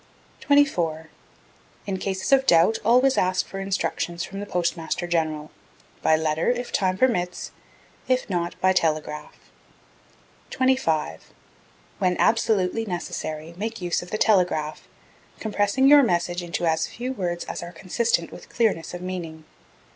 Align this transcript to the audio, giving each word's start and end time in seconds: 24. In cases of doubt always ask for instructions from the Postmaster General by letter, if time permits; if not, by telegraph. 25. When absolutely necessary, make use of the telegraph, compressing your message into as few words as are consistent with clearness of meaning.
24. 0.39 1.11
In 1.85 1.97
cases 1.99 2.31
of 2.31 2.47
doubt 2.47 2.79
always 2.83 3.19
ask 3.19 3.45
for 3.45 3.59
instructions 3.59 4.23
from 4.25 4.39
the 4.39 4.47
Postmaster 4.47 5.05
General 5.05 5.51
by 6.01 6.15
letter, 6.15 6.49
if 6.49 6.71
time 6.71 6.97
permits; 6.97 7.51
if 8.07 8.27
not, 8.27 8.59
by 8.59 8.73
telegraph. 8.73 9.35
25. 10.49 11.31
When 11.99 12.17
absolutely 12.17 12.83
necessary, 12.83 13.53
make 13.57 13.79
use 13.79 14.01
of 14.01 14.09
the 14.09 14.17
telegraph, 14.17 14.87
compressing 15.39 15.87
your 15.87 16.01
message 16.01 16.41
into 16.41 16.65
as 16.65 16.87
few 16.87 17.13
words 17.13 17.45
as 17.45 17.61
are 17.61 17.71
consistent 17.71 18.31
with 18.31 18.49
clearness 18.49 18.95
of 18.95 19.03
meaning. 19.03 19.45